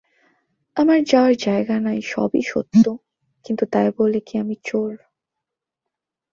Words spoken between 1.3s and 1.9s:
জায়গা